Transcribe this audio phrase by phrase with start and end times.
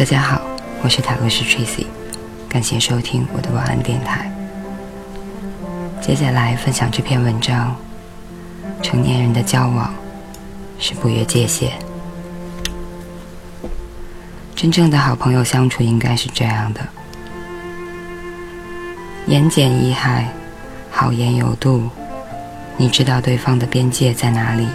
[0.00, 0.40] 大家好，
[0.82, 1.84] 我是塔罗斯 Tracy，
[2.48, 4.32] 感谢收听我的晚安电台。
[6.00, 7.76] 接下来分享这篇文章：
[8.82, 9.92] 成年人的交往
[10.78, 11.72] 是不越界限。
[14.56, 16.80] 真正的好朋友相处应该是这样的：
[19.26, 20.24] 言简意赅，
[20.90, 21.90] 好言有度。
[22.78, 24.66] 你知道对方的边界在哪里？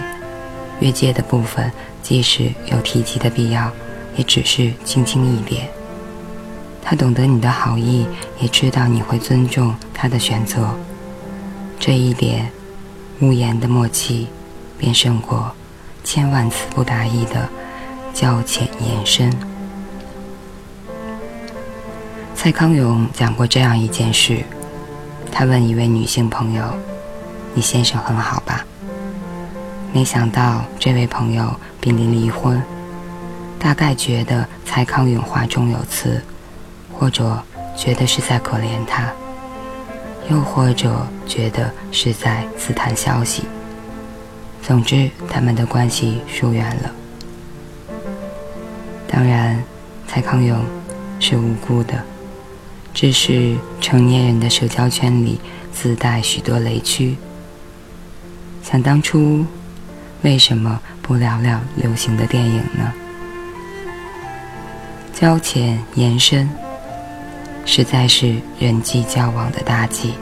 [0.81, 1.71] 越界的部分，
[2.03, 3.71] 即使有提及的必要，
[4.15, 5.67] 也只是轻轻一点。
[6.81, 8.05] 他懂得你的好意，
[8.39, 10.69] 也知道你会尊重他的选择。
[11.79, 12.51] 这一点，
[13.19, 14.27] 无言的默契，
[14.77, 15.51] 便胜过
[16.03, 17.49] 千万次不达意的
[18.13, 19.33] 交浅言深。
[22.35, 24.43] 蔡康永讲过这样一件事，
[25.31, 26.63] 他问一位女性朋友
[27.55, 28.63] ：“你先生很好吧？”
[29.91, 32.61] 没想到这位朋友濒临离婚，
[33.59, 36.21] 大概觉得蔡康永话中有刺，
[36.93, 37.41] 或者
[37.75, 39.11] 觉得是在可怜他，
[40.29, 43.43] 又或者觉得是在自谈消息。
[44.61, 46.91] 总之，他们的关系疏远了。
[49.07, 49.63] 当然，
[50.07, 50.63] 蔡康永
[51.19, 52.03] 是无辜的，
[52.93, 55.39] 只是成年人的社交圈里
[55.71, 57.17] 自带许多雷区。
[58.63, 59.45] 想当初。
[60.21, 62.91] 为什么不聊聊流行的电影呢？
[65.17, 66.49] 交浅言深，
[67.65, 70.13] 实在是人际交往的大忌。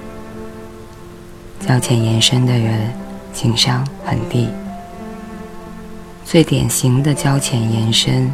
[1.60, 2.94] 交浅言深的人，
[3.34, 4.48] 情商很低。
[6.24, 8.32] 最典型的交浅言深，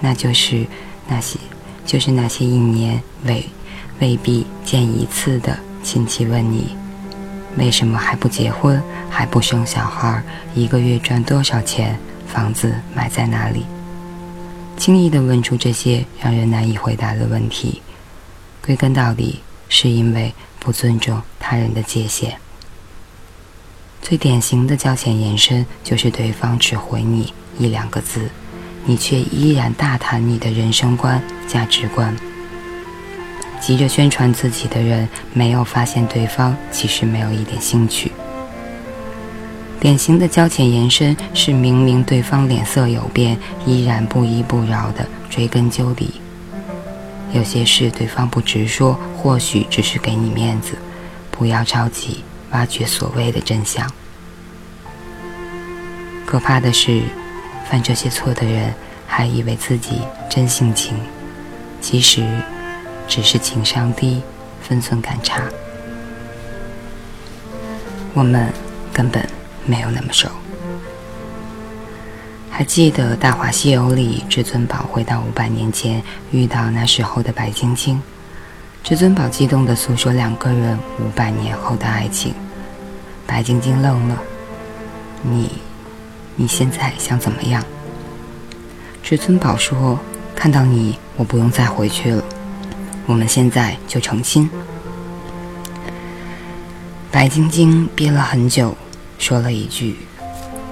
[0.00, 0.66] 那就是
[1.06, 1.38] 那些，
[1.86, 3.46] 就是那些一年未
[4.00, 6.76] 未必见一次的亲戚问你。
[7.56, 10.20] 为什么还不结婚，还不生小孩？
[10.56, 11.96] 一个月赚多少钱？
[12.26, 13.64] 房子买在哪里？
[14.80, 17.82] 轻易地问出这些让人难以回答的问题，
[18.64, 22.38] 归根到底是因为不尊重他人的界限。
[24.00, 28.30] 最典型的交浅言深，就是对方只回你一两个字，
[28.86, 32.16] 你却依然大谈你的人生观、价值观。
[33.60, 38.10] 急着宣传自己的人，没有发现对方其实没有一点兴趣。
[39.80, 46.20] 典型的交浅言深是明明对方脸色有变，依然不依不饶的追根究底。
[47.32, 50.74] 有些事对方不直说，或许只是给你面子，
[51.30, 53.90] 不要着急挖掘所谓的真相。
[56.26, 57.02] 可怕的是，
[57.68, 58.74] 犯这些错的人
[59.06, 60.94] 还以为自己真性情，
[61.80, 62.22] 其实。
[63.08, 64.22] 只是情商低，
[64.62, 65.42] 分寸感差，
[68.14, 68.52] 我们
[68.92, 69.28] 根本
[69.70, 70.28] 没有那么熟。
[72.50, 78.02] 还记得《大话西游》里，至尊宝回到五百年前，遇到那时候的白晶晶，
[78.82, 82.34] 至尊宝激动地诉说两个人五百年后的爱情。
[83.26, 84.18] 白晶晶愣了
[85.22, 85.52] ：“你，
[86.34, 87.64] 你现在想怎么样？”
[89.02, 89.98] 至尊宝说
[90.34, 92.24] ：“看到你，我不用再回去了。”
[93.06, 94.50] 我们现在就成亲。
[97.10, 98.76] 白晶晶憋了很久，
[99.20, 99.96] 说了一句：“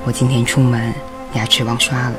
[0.07, 0.91] 我今天出门
[1.35, 2.15] 牙齿忘刷了。”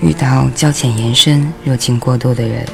[0.00, 2.66] 遇到交浅言深、热情过度的人，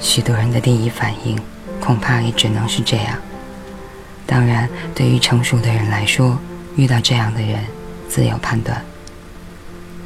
[0.00, 1.38] 许多人的第一反应
[1.80, 3.16] 恐怕也只能是这样。
[4.26, 6.36] 当然，对于成熟的人来说，
[6.74, 7.60] 遇到这样的人，
[8.08, 8.84] 自有判断。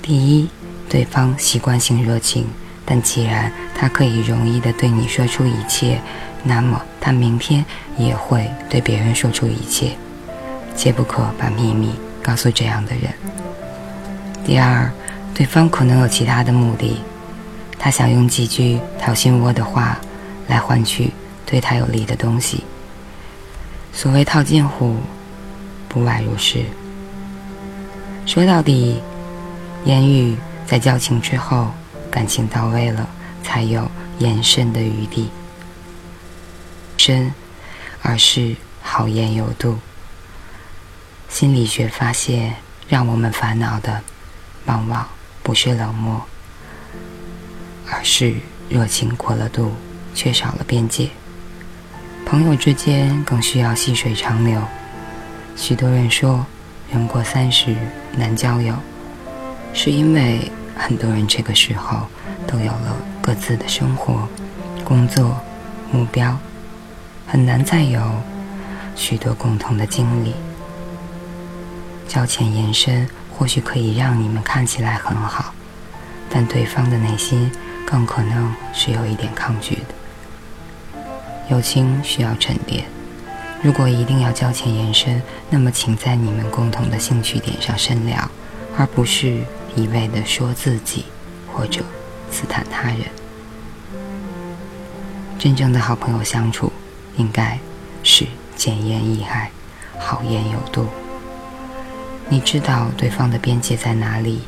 [0.02, 0.50] 第一。
[0.88, 2.46] 对方习惯性热情，
[2.86, 6.00] 但既然他可以容易地对你说出一切，
[6.44, 7.64] 那么他明天
[7.98, 9.90] 也会对别人说出一切。
[10.76, 13.12] 切不可把秘密告诉这样的人。
[14.44, 14.88] 第二，
[15.34, 17.02] 对方可能有其他的目的，
[17.78, 19.98] 他想用几句掏心窝的话
[20.46, 21.10] 来换取
[21.44, 22.62] 对他有利的东西。
[23.92, 24.96] 所谓套近乎，
[25.88, 26.64] 不外如是。
[28.24, 29.00] 说到底，
[29.84, 30.36] 言语。
[30.68, 31.68] 在交情之后，
[32.16, 33.06] 感情到位了，
[33.42, 33.90] 才有
[34.20, 35.28] 延伸的余地。
[36.96, 37.30] 深，
[38.00, 39.78] 而是好言有度。
[41.28, 42.54] 心理学发现，
[42.88, 44.00] 让我们烦恼的，
[44.64, 45.06] 往往
[45.42, 46.22] 不是冷漠，
[47.90, 48.36] 而是
[48.70, 49.74] 热情过了度，
[50.14, 51.10] 缺少了边界。
[52.24, 54.58] 朋友之间更需要细水长流。
[55.54, 56.46] 许多人说，
[56.90, 57.76] 人过三十
[58.16, 58.74] 难交友。
[59.74, 62.06] 是因为很多人这个时候
[62.46, 64.28] 都有了各自的生活、
[64.84, 65.36] 工作、
[65.90, 66.38] 目标，
[67.26, 68.00] 很难再有
[68.94, 70.34] 许多共同的经历。
[72.06, 75.52] 交浅言深或许可以让你们看起来很好，
[76.30, 77.50] 但对方的内心
[77.84, 81.04] 更可能是有一点抗拒的。
[81.48, 82.84] 友情需要沉淀，
[83.62, 85.20] 如果一定要交浅言深，
[85.50, 88.30] 那么请在你们共同的兴趣点上深聊，
[88.78, 89.42] 而不是
[89.76, 91.04] 一味的说自己
[91.52, 91.82] 或者
[92.30, 93.00] 刺探他人。
[95.38, 96.72] 真正的好朋友相处，
[97.16, 97.58] 应该
[98.02, 98.26] 是
[98.56, 99.48] 简言易迩，
[99.98, 100.86] 好言有度。
[102.28, 104.40] 你知道对方的边界在哪里，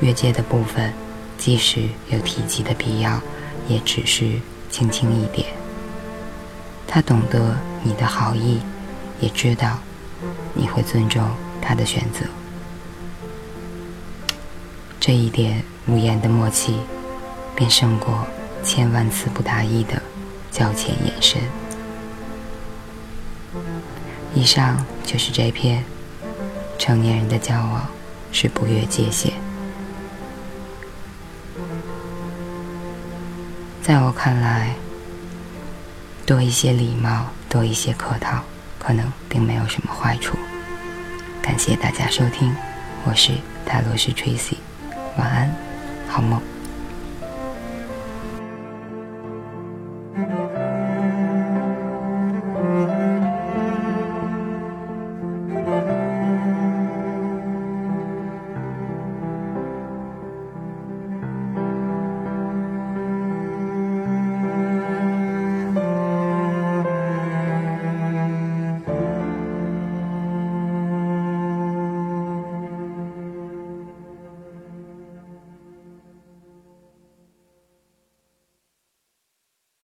[0.00, 0.92] 越界的部分，
[1.36, 3.20] 即使有提及的必要，
[3.66, 4.40] 也只是
[4.70, 5.48] 轻轻一点。
[6.86, 8.60] 他懂得你的好意，
[9.20, 9.78] 也知道
[10.54, 11.28] 你会尊重
[11.60, 12.24] 他的选择。
[15.08, 16.76] 这一点无言的默契，
[17.56, 18.26] 便胜过
[18.62, 20.02] 千万次不达意的
[20.50, 21.40] 交浅言深。
[24.34, 25.82] 以上就是这篇。
[26.78, 27.88] 成年人的交往
[28.32, 29.32] 是不越界限。
[33.80, 34.74] 在我看来，
[36.26, 38.42] 多一些礼貌，多一些客套，
[38.78, 40.36] 可能并没有什么坏处。
[41.40, 42.54] 感谢大家收听，
[43.06, 43.32] 我是
[43.64, 44.56] 泰罗斯 Tracy，
[45.18, 45.50] 晚安，
[46.08, 46.40] 好梦。